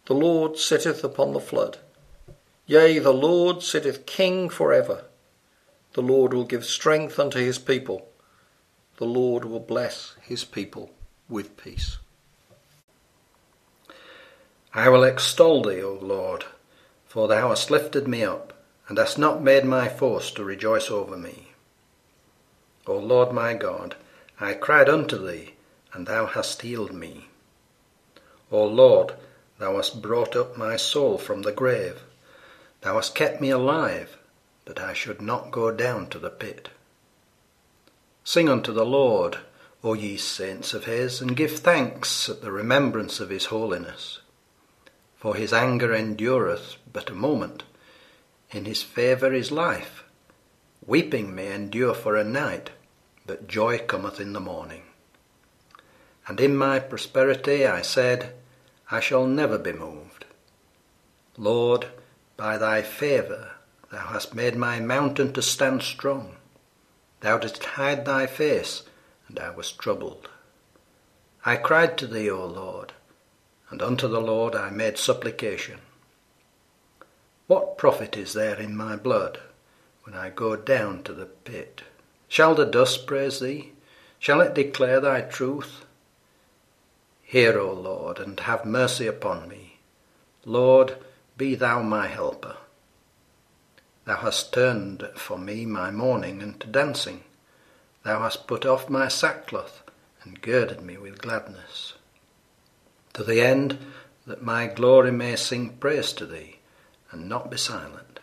The 0.05 0.15
Lord 0.15 0.57
sitteth 0.57 1.03
upon 1.03 1.33
the 1.33 1.39
flood. 1.39 1.77
Yea, 2.69 2.99
the 2.99 3.11
Lord 3.11 3.63
sitteth 3.63 4.05
king 4.05 4.47
for 4.47 4.71
ever. 4.71 5.05
The 5.93 6.03
Lord 6.03 6.35
will 6.35 6.43
give 6.43 6.63
strength 6.63 7.17
unto 7.17 7.39
his 7.39 7.57
people. 7.57 8.07
The 8.97 9.05
Lord 9.05 9.43
will 9.43 9.59
bless 9.59 10.13
his 10.21 10.43
people 10.43 10.91
with 11.27 11.57
peace. 11.57 11.97
I 14.71 14.87
will 14.87 15.03
extol 15.03 15.63
thee, 15.63 15.81
O 15.81 15.93
Lord, 15.93 16.45
for 17.07 17.27
thou 17.27 17.49
hast 17.49 17.71
lifted 17.71 18.07
me 18.07 18.23
up, 18.23 18.53
and 18.87 18.99
hast 18.99 19.17
not 19.17 19.41
made 19.41 19.65
my 19.65 19.87
foes 19.87 20.29
to 20.33 20.43
rejoice 20.43 20.91
over 20.91 21.17
me. 21.17 21.47
O 22.85 22.95
Lord 22.99 23.31
my 23.33 23.55
God, 23.55 23.95
I 24.39 24.53
cried 24.53 24.89
unto 24.89 25.17
thee, 25.17 25.55
and 25.91 26.05
thou 26.05 26.27
hast 26.27 26.61
healed 26.61 26.93
me. 26.93 27.29
O 28.51 28.63
Lord, 28.63 29.15
thou 29.57 29.77
hast 29.77 30.03
brought 30.03 30.35
up 30.35 30.55
my 30.55 30.75
soul 30.75 31.17
from 31.17 31.41
the 31.41 31.51
grave. 31.51 32.03
Thou 32.81 32.95
hast 32.95 33.15
kept 33.15 33.41
me 33.41 33.49
alive, 33.49 34.17
that 34.65 34.79
I 34.79 34.93
should 34.93 35.21
not 35.21 35.51
go 35.51 35.71
down 35.71 36.07
to 36.09 36.19
the 36.19 36.29
pit. 36.29 36.69
Sing 38.23 38.47
unto 38.47 38.71
the 38.71 38.85
Lord, 38.85 39.39
O 39.83 39.93
ye 39.93 40.17
saints 40.17 40.73
of 40.73 40.85
his, 40.85 41.21
and 41.21 41.35
give 41.35 41.59
thanks 41.59 42.29
at 42.29 42.41
the 42.41 42.51
remembrance 42.51 43.19
of 43.19 43.29
his 43.29 43.45
holiness. 43.45 44.19
For 45.17 45.35
his 45.35 45.51
anger 45.51 45.93
endureth 45.93 46.75
but 46.93 47.09
a 47.09 47.15
moment, 47.15 47.63
in 48.51 48.65
his 48.65 48.81
favour 48.81 49.33
is 49.33 49.51
life. 49.51 50.03
Weeping 50.85 51.35
may 51.35 51.53
endure 51.53 51.93
for 51.93 52.15
a 52.15 52.23
night, 52.23 52.71
but 53.25 53.47
joy 53.47 53.79
cometh 53.79 54.19
in 54.19 54.33
the 54.33 54.39
morning. 54.39 54.83
And 56.27 56.39
in 56.39 56.55
my 56.55 56.79
prosperity 56.79 57.65
I 57.65 57.81
said, 57.81 58.33
I 58.89 58.99
shall 58.99 59.25
never 59.25 59.57
be 59.57 59.73
moved. 59.73 60.25
Lord, 61.37 61.87
by 62.39 62.57
thy 62.57 62.81
favour 62.81 63.51
thou 63.91 64.07
hast 64.07 64.33
made 64.33 64.55
my 64.55 64.79
mountain 64.79 65.33
to 65.33 65.41
stand 65.41 65.83
strong. 65.83 66.37
Thou 67.19 67.37
didst 67.37 67.65
hide 67.65 68.05
thy 68.05 68.27
face, 68.27 68.83
and 69.27 69.37
I 69.37 69.49
was 69.49 69.73
troubled. 69.73 70.29
I 71.45 71.57
cried 71.57 71.97
to 71.97 72.07
thee, 72.07 72.29
O 72.29 72.45
Lord, 72.45 72.93
and 73.69 73.81
unto 73.81 74.07
the 74.07 74.21
Lord 74.21 74.55
I 74.55 74.69
made 74.69 74.97
supplication. 74.97 75.79
What 77.47 77.77
profit 77.77 78.15
is 78.15 78.31
there 78.31 78.57
in 78.57 78.73
my 78.73 78.95
blood 78.95 79.41
when 80.05 80.15
I 80.15 80.29
go 80.29 80.55
down 80.55 81.03
to 81.03 81.13
the 81.13 81.25
pit? 81.25 81.81
Shall 82.29 82.55
the 82.55 82.65
dust 82.65 83.05
praise 83.05 83.41
thee? 83.41 83.73
Shall 84.17 84.39
it 84.39 84.53
declare 84.53 85.01
thy 85.01 85.21
truth? 85.21 85.83
Hear, 87.21 87.59
O 87.59 87.73
Lord, 87.73 88.17
and 88.17 88.39
have 88.39 88.63
mercy 88.63 89.07
upon 89.07 89.49
me. 89.49 89.79
Lord, 90.45 90.95
be 91.39 91.55
thou 91.55 91.81
my 91.81 92.07
helper. 92.07 92.57
Thou 94.03 94.17
hast 94.17 94.53
turned 94.53 95.09
for 95.15 95.37
me 95.37 95.65
my 95.65 95.89
mourning 95.89 96.41
into 96.41 96.67
dancing. 96.67 97.23
Thou 98.03 98.19
hast 98.19 98.45
put 98.45 98.65
off 98.65 98.89
my 98.89 99.07
sackcloth 99.07 99.81
and 100.23 100.41
girded 100.41 100.81
me 100.81 100.97
with 100.97 101.21
gladness. 101.21 101.93
To 103.13 103.23
the 103.23 103.41
end 103.41 103.77
that 104.27 104.43
my 104.43 104.67
glory 104.67 105.11
may 105.11 105.37
sing 105.37 105.77
praise 105.77 106.11
to 106.13 106.25
thee 106.25 106.57
and 107.09 107.29
not 107.29 107.49
be 107.49 107.57
silent. 107.57 108.19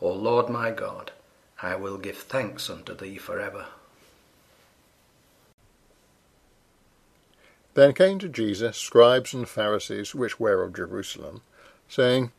O 0.00 0.10
Lord 0.10 0.48
my 0.48 0.70
God, 0.70 1.12
I 1.60 1.76
will 1.76 1.98
give 1.98 2.16
thanks 2.16 2.70
unto 2.70 2.94
thee 2.94 3.18
for 3.18 3.38
ever. 3.38 3.66
Then 7.74 7.92
came 7.92 8.18
to 8.20 8.28
Jesus 8.30 8.78
scribes 8.78 9.34
and 9.34 9.46
Pharisees 9.46 10.14
which 10.14 10.40
were 10.40 10.62
of 10.62 10.74
Jerusalem, 10.74 11.42
saying, 11.94 12.32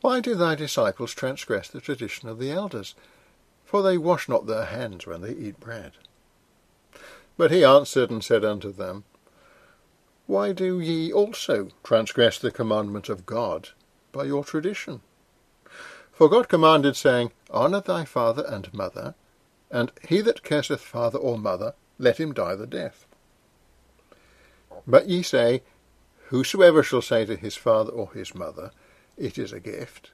Why 0.00 0.20
do 0.20 0.34
thy 0.34 0.54
disciples 0.54 1.14
transgress 1.14 1.68
the 1.68 1.80
tradition 1.80 2.28
of 2.28 2.38
the 2.38 2.50
elders? 2.50 2.94
For 3.64 3.82
they 3.82 3.96
wash 3.96 4.28
not 4.28 4.46
their 4.46 4.66
hands 4.66 5.06
when 5.06 5.20
they 5.20 5.32
eat 5.32 5.60
bread. 5.60 5.92
But 7.36 7.50
he 7.50 7.64
answered 7.64 8.10
and 8.10 8.22
said 8.22 8.44
unto 8.44 8.72
them, 8.72 9.04
Why 10.26 10.52
do 10.52 10.80
ye 10.80 11.12
also 11.12 11.68
transgress 11.82 12.38
the 12.38 12.50
commandment 12.50 13.08
of 13.08 13.26
God 13.26 13.70
by 14.12 14.24
your 14.24 14.44
tradition? 14.44 15.00
For 16.12 16.28
God 16.28 16.48
commanded, 16.48 16.96
saying, 16.96 17.32
Honour 17.50 17.80
thy 17.80 18.04
father 18.04 18.44
and 18.46 18.72
mother, 18.72 19.14
and 19.70 19.90
he 20.08 20.20
that 20.20 20.44
curseth 20.44 20.80
father 20.80 21.18
or 21.18 21.38
mother, 21.38 21.74
let 21.98 22.18
him 22.18 22.32
die 22.32 22.54
the 22.54 22.66
death. 22.66 23.06
But 24.86 25.08
ye 25.08 25.22
say, 25.22 25.62
Whosoever 26.28 26.82
shall 26.82 27.02
say 27.02 27.24
to 27.26 27.36
his 27.36 27.56
father 27.56 27.92
or 27.92 28.12
his 28.12 28.34
mother, 28.34 28.70
It 29.16 29.38
is 29.38 29.52
a 29.52 29.60
gift, 29.60 30.10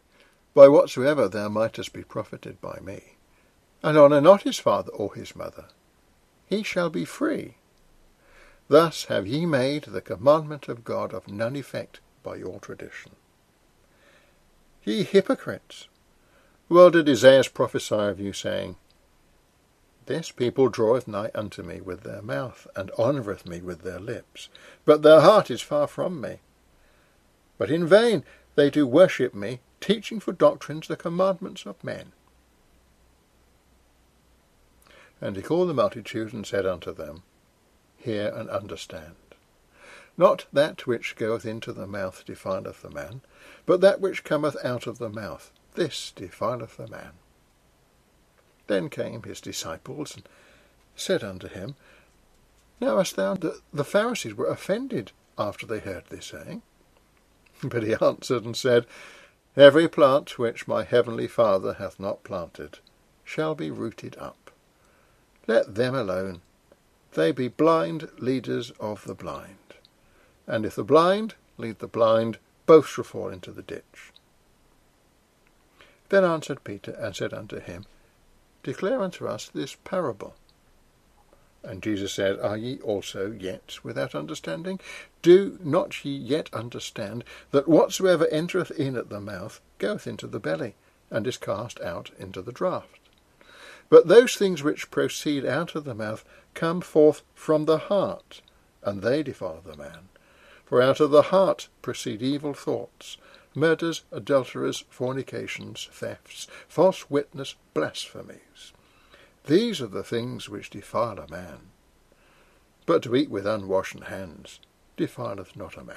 by 0.54 0.68
whatsoever 0.68 1.28
thou 1.28 1.48
mightest 1.48 1.92
be 1.92 2.02
profited 2.02 2.60
by 2.60 2.80
me, 2.80 3.16
and 3.82 3.96
honour 3.96 4.20
not 4.20 4.42
his 4.42 4.58
father 4.58 4.90
or 4.92 5.14
his 5.14 5.36
mother, 5.36 5.66
he 6.46 6.62
shall 6.64 6.90
be 6.90 7.04
free. 7.04 7.54
Thus 8.68 9.04
have 9.04 9.26
ye 9.26 9.46
made 9.46 9.84
the 9.84 10.00
commandment 10.00 10.68
of 10.68 10.84
God 10.84 11.14
of 11.14 11.28
none 11.28 11.56
effect 11.56 12.00
by 12.22 12.36
your 12.36 12.58
tradition. 12.58 13.12
Ye 14.84 15.04
hypocrites! 15.04 15.88
Well 16.68 16.90
did 16.90 17.08
Isaiah 17.08 17.44
prophesy 17.52 17.94
of 17.94 18.20
you, 18.20 18.32
saying, 18.32 18.76
This 20.10 20.32
people 20.32 20.68
draweth 20.68 21.06
nigh 21.06 21.30
unto 21.36 21.62
me 21.62 21.80
with 21.80 22.00
their 22.00 22.20
mouth, 22.20 22.66
and 22.74 22.90
honoureth 22.98 23.46
me 23.46 23.60
with 23.60 23.82
their 23.82 24.00
lips, 24.00 24.48
but 24.84 25.02
their 25.02 25.20
heart 25.20 25.52
is 25.52 25.60
far 25.60 25.86
from 25.86 26.20
me. 26.20 26.40
But 27.58 27.70
in 27.70 27.86
vain 27.86 28.24
they 28.56 28.70
do 28.70 28.88
worship 28.88 29.34
me, 29.34 29.60
teaching 29.80 30.18
for 30.18 30.32
doctrines 30.32 30.88
the 30.88 30.96
commandments 30.96 31.64
of 31.64 31.84
men. 31.84 32.10
And 35.20 35.36
he 35.36 35.42
called 35.42 35.68
the 35.68 35.74
multitude, 35.74 36.32
and 36.32 36.44
said 36.44 36.66
unto 36.66 36.92
them, 36.92 37.22
Hear 37.96 38.34
and 38.34 38.50
understand. 38.50 39.14
Not 40.16 40.46
that 40.52 40.88
which 40.88 41.14
goeth 41.14 41.46
into 41.46 41.72
the 41.72 41.86
mouth 41.86 42.24
defileth 42.26 42.82
the 42.82 42.90
man, 42.90 43.20
but 43.64 43.80
that 43.82 44.00
which 44.00 44.24
cometh 44.24 44.56
out 44.64 44.88
of 44.88 44.98
the 44.98 45.08
mouth, 45.08 45.52
this 45.76 46.10
defileth 46.16 46.78
the 46.78 46.88
man. 46.88 47.12
Then 48.70 48.88
came 48.88 49.24
his 49.24 49.40
disciples, 49.40 50.14
and 50.14 50.28
said 50.94 51.24
unto 51.24 51.48
him, 51.48 51.74
Knowest 52.80 53.16
thou 53.16 53.34
that 53.34 53.60
the 53.72 53.82
Pharisees 53.84 54.34
were 54.34 54.46
offended 54.46 55.10
after 55.36 55.66
they 55.66 55.80
heard 55.80 56.04
this 56.08 56.26
saying? 56.26 56.62
But 57.64 57.82
he 57.82 57.96
answered 58.00 58.44
and 58.44 58.56
said, 58.56 58.86
Every 59.56 59.88
plant 59.88 60.38
which 60.38 60.68
my 60.68 60.84
heavenly 60.84 61.26
Father 61.26 61.72
hath 61.80 61.98
not 61.98 62.22
planted 62.22 62.78
shall 63.24 63.56
be 63.56 63.72
rooted 63.72 64.16
up. 64.18 64.52
Let 65.48 65.74
them 65.74 65.96
alone. 65.96 66.40
They 67.14 67.32
be 67.32 67.48
blind 67.48 68.08
leaders 68.18 68.70
of 68.78 69.02
the 69.02 69.16
blind. 69.16 69.74
And 70.46 70.64
if 70.64 70.76
the 70.76 70.84
blind 70.84 71.34
lead 71.58 71.80
the 71.80 71.88
blind, 71.88 72.38
both 72.66 72.86
shall 72.86 73.02
fall 73.02 73.30
into 73.30 73.50
the 73.50 73.62
ditch. 73.62 74.12
Then 76.08 76.22
answered 76.22 76.62
Peter 76.62 76.92
and 76.92 77.16
said 77.16 77.34
unto 77.34 77.58
him, 77.58 77.84
Declare 78.62 79.00
unto 79.00 79.26
us 79.26 79.48
this 79.48 79.76
parable. 79.84 80.34
And 81.62 81.82
Jesus 81.82 82.12
said, 82.12 82.40
Are 82.40 82.56
ye 82.56 82.78
also 82.80 83.30
yet 83.30 83.78
without 83.82 84.14
understanding? 84.14 84.80
Do 85.22 85.58
not 85.62 86.04
ye 86.04 86.16
yet 86.16 86.48
understand 86.54 87.24
that 87.50 87.68
whatsoever 87.68 88.26
entereth 88.28 88.70
in 88.70 88.96
at 88.96 89.10
the 89.10 89.20
mouth 89.20 89.60
goeth 89.78 90.06
into 90.06 90.26
the 90.26 90.40
belly, 90.40 90.74
and 91.10 91.26
is 91.26 91.36
cast 91.36 91.80
out 91.80 92.10
into 92.18 92.40
the 92.40 92.52
draught? 92.52 92.88
But 93.90 94.08
those 94.08 94.36
things 94.36 94.62
which 94.62 94.90
proceed 94.90 95.44
out 95.44 95.74
of 95.74 95.84
the 95.84 95.94
mouth 95.94 96.24
come 96.54 96.80
forth 96.80 97.22
from 97.34 97.64
the 97.64 97.78
heart, 97.78 98.40
and 98.82 99.02
they 99.02 99.22
defile 99.22 99.60
the 99.64 99.76
man. 99.76 100.08
For 100.64 100.80
out 100.80 101.00
of 101.00 101.10
the 101.10 101.22
heart 101.22 101.68
proceed 101.82 102.22
evil 102.22 102.54
thoughts, 102.54 103.16
murders, 103.54 104.02
adulteries, 104.12 104.84
fornications, 104.90 105.88
thefts, 105.92 106.46
false 106.68 107.10
witness, 107.10 107.54
blasphemies. 107.74 108.72
These 109.46 109.80
are 109.80 109.86
the 109.86 110.04
things 110.04 110.48
which 110.48 110.70
defile 110.70 111.18
a 111.18 111.30
man. 111.30 111.70
But 112.86 113.02
to 113.04 113.16
eat 113.16 113.30
with 113.30 113.46
unwashen 113.46 114.02
hands 114.02 114.60
defileth 114.96 115.56
not 115.56 115.76
a 115.76 115.84
man. 115.84 115.96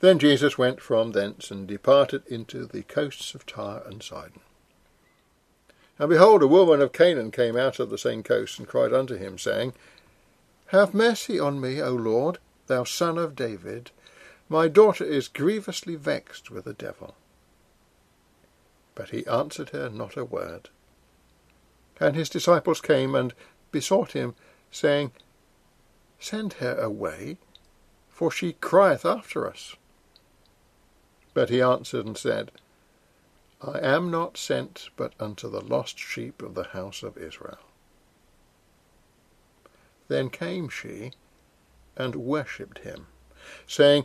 Then 0.00 0.18
Jesus 0.18 0.58
went 0.58 0.80
from 0.80 1.12
thence 1.12 1.50
and 1.50 1.66
departed 1.66 2.22
into 2.26 2.66
the 2.66 2.82
coasts 2.82 3.34
of 3.34 3.46
Tyre 3.46 3.82
and 3.86 4.02
Sidon. 4.02 4.40
And 5.98 6.10
behold, 6.10 6.42
a 6.42 6.46
woman 6.46 6.82
of 6.82 6.92
Canaan 6.92 7.30
came 7.30 7.56
out 7.56 7.80
of 7.80 7.88
the 7.88 7.96
same 7.96 8.22
coast, 8.22 8.58
and 8.58 8.68
cried 8.68 8.92
unto 8.92 9.16
him, 9.16 9.38
saying, 9.38 9.72
Have 10.66 10.92
mercy 10.92 11.40
on 11.40 11.60
me, 11.60 11.80
O 11.80 11.92
Lord, 11.92 12.38
thou 12.66 12.84
son 12.84 13.16
of 13.16 13.34
David. 13.34 13.90
My 14.48 14.68
daughter 14.68 15.04
is 15.04 15.28
grievously 15.28 15.96
vexed 15.96 16.50
with 16.50 16.66
a 16.66 16.72
devil. 16.72 17.16
But 18.94 19.10
he 19.10 19.26
answered 19.26 19.70
her 19.70 19.88
not 19.88 20.16
a 20.16 20.24
word. 20.24 20.68
And 21.98 22.14
his 22.14 22.28
disciples 22.28 22.80
came 22.80 23.14
and 23.14 23.34
besought 23.72 24.12
him, 24.12 24.34
saying, 24.70 25.12
Send 26.20 26.54
her 26.54 26.76
away, 26.78 27.38
for 28.08 28.30
she 28.30 28.52
crieth 28.54 29.04
after 29.04 29.46
us. 29.46 29.76
But 31.34 31.50
he 31.50 31.60
answered 31.60 32.06
and 32.06 32.16
said, 32.16 32.52
I 33.60 33.78
am 33.80 34.10
not 34.10 34.36
sent 34.36 34.90
but 34.96 35.14
unto 35.18 35.50
the 35.50 35.60
lost 35.60 35.98
sheep 35.98 36.40
of 36.40 36.54
the 36.54 36.64
house 36.64 37.02
of 37.02 37.18
Israel. 37.18 37.58
Then 40.08 40.30
came 40.30 40.68
she 40.68 41.12
and 41.96 42.14
worshipped 42.14 42.78
him, 42.78 43.08
saying, 43.66 44.04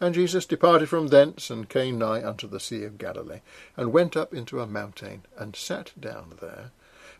And 0.00 0.14
Jesus 0.14 0.46
departed 0.46 0.88
from 0.88 1.08
thence, 1.08 1.50
and 1.50 1.68
came 1.68 1.98
nigh 1.98 2.24
unto 2.26 2.48
the 2.48 2.58
sea 2.58 2.84
of 2.84 2.96
Galilee, 2.96 3.42
and 3.76 3.92
went 3.92 4.16
up 4.16 4.32
into 4.32 4.60
a 4.60 4.66
mountain, 4.66 5.26
and 5.36 5.54
sat 5.54 5.92
down 6.00 6.38
there. 6.40 6.70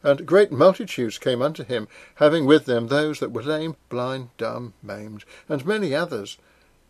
And 0.02 0.24
great 0.24 0.50
multitudes 0.50 1.18
came 1.18 1.42
unto 1.42 1.62
him, 1.62 1.88
having 2.14 2.46
with 2.46 2.64
them 2.64 2.88
those 2.88 3.20
that 3.20 3.32
were 3.32 3.42
lame, 3.42 3.76
blind, 3.90 4.30
dumb, 4.38 4.72
maimed, 4.82 5.24
and 5.46 5.66
many 5.66 5.94
others, 5.94 6.38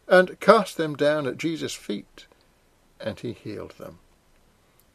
and 0.07 0.39
cast 0.39 0.77
them 0.77 0.95
down 0.95 1.27
at 1.27 1.39
Jesus' 1.39 1.75
feet, 1.75 2.27
and 3.01 3.19
he 3.19 3.33
healed 3.33 3.73
them. 3.73 3.99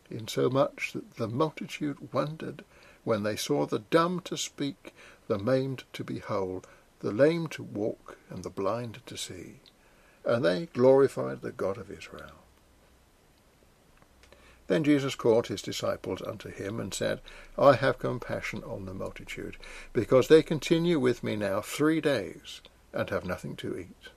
Insomuch 0.09 0.93
that 0.93 1.15
the 1.15 1.27
multitude 1.27 2.13
wondered 2.13 2.63
when 3.03 3.23
they 3.23 3.35
saw 3.35 3.65
the 3.65 3.79
dumb 3.79 4.21
to 4.21 4.37
speak, 4.37 4.93
the 5.27 5.37
maimed 5.37 5.83
to 5.91 6.03
be 6.03 6.19
whole, 6.19 6.63
the 6.99 7.11
lame 7.11 7.47
to 7.47 7.63
walk, 7.63 8.17
and 8.29 8.43
the 8.43 8.49
blind 8.49 9.01
to 9.05 9.17
see. 9.17 9.55
And 10.25 10.43
they 10.43 10.67
glorified 10.67 11.41
the 11.41 11.51
God 11.51 11.77
of 11.77 11.91
Israel. 11.91 12.43
Then 14.67 14.83
Jesus 14.83 15.13
called 15.13 15.47
his 15.47 15.61
disciples 15.61 16.23
unto 16.23 16.49
him, 16.49 16.79
and 16.79 16.91
said, 16.91 17.21
I 17.57 17.75
have 17.75 17.99
compassion 17.99 18.63
on 18.63 18.85
the 18.85 18.95
multitude, 18.95 19.57
because 19.93 20.27
they 20.27 20.41
continue 20.41 20.99
with 20.99 21.23
me 21.23 21.35
now 21.35 21.61
three 21.61 22.01
days, 22.01 22.61
and 22.91 23.09
have 23.11 23.25
nothing 23.25 23.55
to 23.57 23.77
eat 23.77 24.09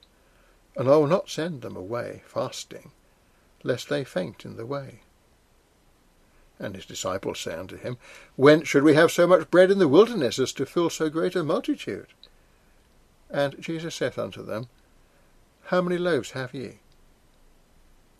and 0.78 0.88
I 0.88 0.96
will 0.96 1.08
not 1.08 1.28
send 1.28 1.60
them 1.60 1.76
away 1.76 2.22
fasting, 2.24 2.92
lest 3.64 3.88
they 3.88 4.04
faint 4.04 4.44
in 4.44 4.56
the 4.56 4.64
way. 4.64 5.00
And 6.60 6.76
his 6.76 6.86
disciples 6.86 7.40
say 7.40 7.54
unto 7.54 7.76
him, 7.76 7.98
Whence 8.36 8.68
should 8.68 8.84
we 8.84 8.94
have 8.94 9.10
so 9.10 9.26
much 9.26 9.50
bread 9.50 9.72
in 9.72 9.80
the 9.80 9.88
wilderness 9.88 10.38
as 10.38 10.52
to 10.52 10.64
fill 10.64 10.88
so 10.88 11.10
great 11.10 11.34
a 11.34 11.42
multitude? 11.42 12.06
And 13.28 13.60
Jesus 13.60 13.96
saith 13.96 14.18
unto 14.18 14.44
them, 14.44 14.68
How 15.68 15.82
many 15.82 15.98
loaves 15.98 16.30
have 16.30 16.54
ye? 16.54 16.78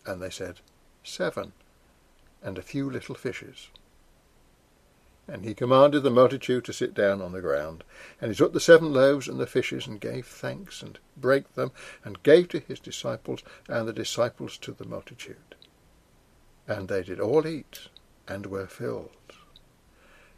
And 0.05 0.21
they 0.21 0.29
said, 0.29 0.59
Seven, 1.03 1.53
and 2.43 2.59
a 2.59 2.61
few 2.61 2.87
little 2.87 3.15
fishes. 3.15 3.69
And 5.27 5.43
he 5.43 5.55
commanded 5.55 6.01
the 6.01 6.11
multitude 6.11 6.63
to 6.65 6.73
sit 6.73 6.93
down 6.93 7.23
on 7.23 7.31
the 7.31 7.41
ground. 7.41 7.83
And 8.21 8.29
he 8.29 8.37
took 8.37 8.53
the 8.53 8.59
seven 8.59 8.93
loaves 8.93 9.27
and 9.27 9.39
the 9.39 9.47
fishes, 9.47 9.87
and 9.87 9.99
gave 9.99 10.27
thanks, 10.27 10.83
and 10.83 10.99
brake 11.17 11.55
them, 11.55 11.71
and 12.05 12.21
gave 12.21 12.49
to 12.49 12.59
his 12.59 12.79
disciples, 12.79 13.41
and 13.67 13.87
the 13.87 13.93
disciples 13.93 14.55
to 14.59 14.71
the 14.71 14.85
multitude. 14.85 15.55
And 16.67 16.87
they 16.87 17.01
did 17.01 17.19
all 17.19 17.47
eat, 17.47 17.87
and 18.27 18.45
were 18.45 18.67
filled. 18.67 19.09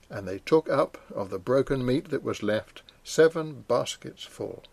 And 0.09 0.25
they 0.25 0.39
took 0.39 0.69
up 0.69 0.97
of 1.13 1.29
the 1.29 1.39
broken 1.39 1.85
meat 1.85 2.09
that 2.11 2.23
was 2.23 2.41
left 2.41 2.83
seven 3.03 3.65
baskets 3.67 4.23
full. 4.23 4.63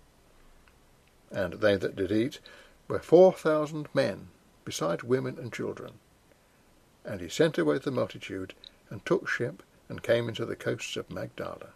And 1.30 1.54
they 1.54 1.76
that 1.76 1.96
did 1.96 2.10
eat 2.10 2.40
were 2.88 2.98
four 2.98 3.32
thousand 3.32 3.88
men, 3.92 4.28
besides 4.64 5.04
women 5.04 5.38
and 5.38 5.52
children. 5.52 5.94
And 7.04 7.20
he 7.20 7.28
sent 7.28 7.58
away 7.58 7.78
the 7.78 7.90
multitude, 7.90 8.54
and 8.90 9.04
took 9.04 9.28
ship, 9.28 9.62
and 9.88 10.02
came 10.02 10.28
into 10.28 10.44
the 10.44 10.56
coasts 10.56 10.96
of 10.96 11.10
Magdala. 11.10 11.70